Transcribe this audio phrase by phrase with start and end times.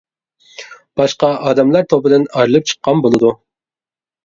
[1.01, 3.35] باشقا ئادەملەر توپىدىن ئايرىلىپ چىققان بولىدۇ.